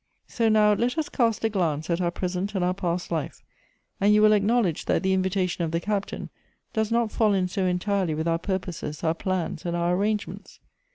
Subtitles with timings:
[0.25, 3.11] So now let us cast 6 G'oetiie's a glance at our present and our past
[3.11, 3.43] life;
[3.99, 6.31] and you will acknowledge that the invitation of the Captain
[6.73, 10.59] docs not fall in so entirely with our purposes, our plans, and our arrangements.